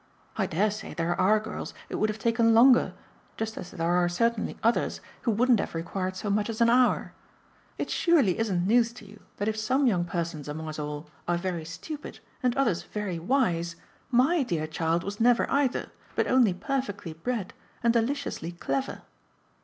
I 0.35 0.47
dare 0.47 0.71
say 0.71 0.95
there 0.95 1.13
are 1.21 1.39
girls 1.39 1.75
it 1.87 1.93
would 1.97 2.09
have 2.09 2.17
taken 2.17 2.55
longer, 2.55 2.95
just 3.37 3.55
as 3.55 3.69
there 3.69 3.91
are 3.91 4.09
certainly 4.09 4.57
others 4.63 4.99
who 5.21 5.29
wouldn't 5.31 5.59
have 5.59 5.75
required 5.75 6.15
so 6.15 6.31
much 6.31 6.49
as 6.49 6.59
an 6.59 6.71
hour. 6.71 7.13
It 7.77 7.91
surely 7.91 8.39
isn't 8.39 8.65
news 8.65 8.93
to 8.93 9.05
you 9.05 9.21
that 9.37 9.47
if 9.47 9.55
some 9.57 9.85
young 9.85 10.05
persons 10.05 10.47
among 10.47 10.67
us 10.69 10.79
all 10.79 11.07
are 11.27 11.37
very 11.37 11.65
stupid 11.65 12.17
and 12.41 12.57
others 12.57 12.81
very 12.81 13.19
wise, 13.19 13.75
MY 14.09 14.41
dear 14.41 14.65
child 14.65 15.03
was 15.03 15.19
never 15.19 15.47
either, 15.51 15.91
but 16.15 16.25
only 16.25 16.55
perfectly 16.55 17.13
bred 17.13 17.53
and 17.83 17.93
deliciously 17.93 18.51
clever. 18.53 19.03